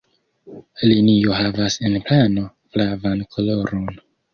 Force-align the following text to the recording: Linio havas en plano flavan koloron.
Linio 0.91 1.37
havas 1.41 1.79
en 1.91 2.01
plano 2.09 2.49
flavan 2.75 3.27
koloron. 3.35 3.91